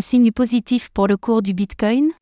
[0.00, 2.12] Signe positif pour le cours du Bitcoin?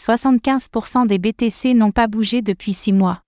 [0.00, 3.22] 75% des BTC n'ont pas bougé depuis 6 mois.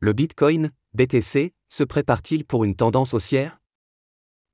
[0.00, 3.60] Le Bitcoin, BTC, se prépare-t-il pour une tendance haussière?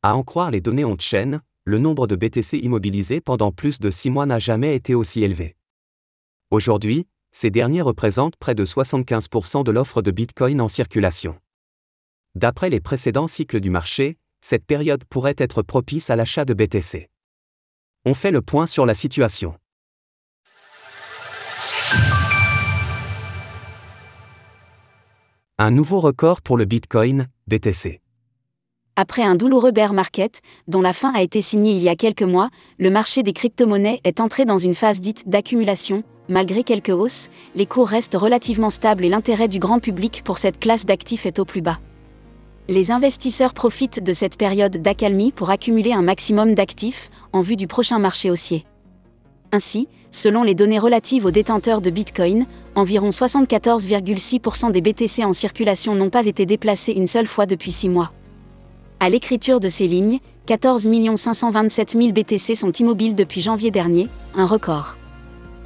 [0.02, 4.10] À en croire les données on-chain, le nombre de BTC immobilisés pendant plus de 6
[4.10, 5.56] mois n'a jamais été aussi élevé.
[6.50, 11.38] Aujourd'hui, ces derniers représentent près de 75% de l'offre de Bitcoin en circulation.
[12.34, 17.09] D'après les précédents cycles du marché, cette période pourrait être propice à l'achat de BTC.
[18.06, 19.56] On fait le point sur la situation.
[25.58, 28.00] Un nouveau record pour le Bitcoin, BTC.
[28.96, 32.22] Après un douloureux bear market, dont la fin a été signée il y a quelques
[32.22, 36.02] mois, le marché des crypto-monnaies est entré dans une phase dite d'accumulation.
[36.30, 40.58] Malgré quelques hausses, les cours restent relativement stables et l'intérêt du grand public pour cette
[40.58, 41.80] classe d'actifs est au plus bas.
[42.70, 47.66] Les investisseurs profitent de cette période d'accalmie pour accumuler un maximum d'actifs en vue du
[47.66, 48.64] prochain marché haussier.
[49.50, 52.46] Ainsi, selon les données relatives aux détenteurs de Bitcoin,
[52.76, 57.88] environ 74,6% des BTC en circulation n'ont pas été déplacés une seule fois depuis 6
[57.88, 58.12] mois.
[59.00, 64.46] À l'écriture de ces lignes, 14 527 000 BTC sont immobiles depuis janvier dernier, un
[64.46, 64.94] record.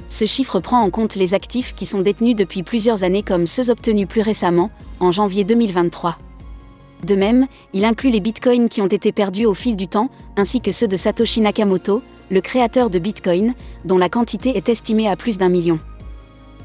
[0.09, 3.69] Ce chiffre prend en compte les actifs qui sont détenus depuis plusieurs années comme ceux
[3.69, 6.17] obtenus plus récemment, en janvier 2023.
[7.03, 10.61] De même, il inclut les bitcoins qui ont été perdus au fil du temps, ainsi
[10.61, 12.01] que ceux de Satoshi Nakamoto,
[12.31, 15.79] le créateur de Bitcoin, dont la quantité est estimée à plus d'un million.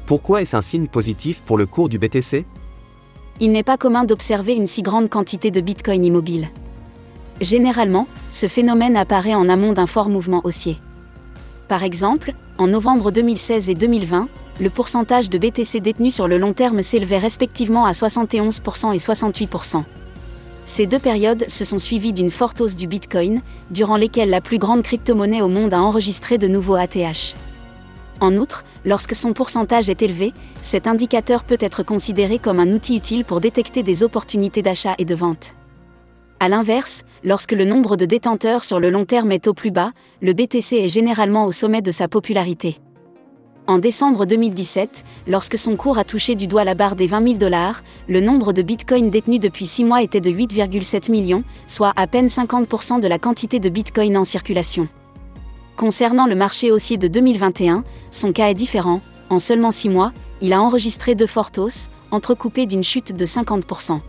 [0.05, 2.45] Pourquoi est-ce un signe positif pour le cours du BTC
[3.39, 6.49] Il n'est pas commun d'observer une si grande quantité de Bitcoin immobile.
[7.39, 10.77] Généralement, ce phénomène apparaît en amont d'un fort mouvement haussier.
[11.67, 14.27] Par exemple, en novembre 2016 et 2020,
[14.59, 19.83] le pourcentage de BTC détenus sur le long terme s'élevait respectivement à 71% et 68%.
[20.65, 24.59] Ces deux périodes se sont suivies d'une forte hausse du Bitcoin, durant lesquelles la plus
[24.59, 27.35] grande crypto-monnaie au monde a enregistré de nouveaux ATH.
[28.19, 32.95] En outre, lorsque son pourcentage est élevé, cet indicateur peut être considéré comme un outil
[32.95, 35.55] utile pour détecter des opportunités d'achat et de vente.
[36.39, 39.91] A l'inverse, lorsque le nombre de détenteurs sur le long terme est au plus bas,
[40.21, 42.77] le BTC est généralement au sommet de sa popularité.
[43.71, 47.37] En décembre 2017, lorsque son cours a touché du doigt la barre des 20 000
[47.37, 52.05] dollars, le nombre de bitcoins détenus depuis 6 mois était de 8,7 millions, soit à
[52.05, 54.89] peine 50% de la quantité de bitcoins en circulation.
[55.77, 58.99] Concernant le marché haussier de 2021, son cas est différent.
[59.29, 60.11] En seulement 6 mois,
[60.41, 64.01] il a enregistré deux fortes hausses, entrecoupées d'une chute de 50%.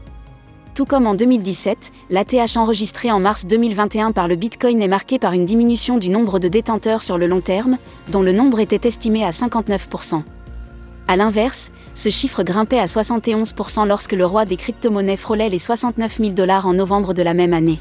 [0.75, 5.35] Tout comme en 2017, l'ATH enregistré en mars 2021 par le Bitcoin est marqué par
[5.35, 7.77] une diminution du nombre de détenteurs sur le long terme,
[8.09, 10.23] dont le nombre était estimé à 59%.
[11.09, 16.17] A l'inverse, ce chiffre grimpait à 71% lorsque le roi des crypto-monnaies frôlait les 69
[16.19, 17.79] 000 dollars en novembre de la même année.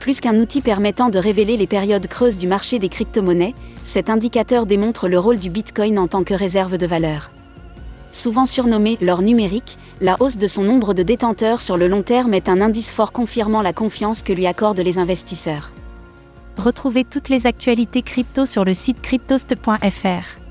[0.00, 3.54] Plus qu'un outil permettant de révéler les périodes creuses du marché des crypto-monnaies,
[3.84, 7.30] cet indicateur démontre le rôle du Bitcoin en tant que réserve de valeur.
[8.12, 12.34] Souvent surnommé l'or numérique, la hausse de son nombre de détenteurs sur le long terme
[12.34, 15.72] est un indice fort confirmant la confiance que lui accordent les investisseurs.
[16.58, 20.41] Retrouvez toutes les actualités crypto sur le site cryptost.fr.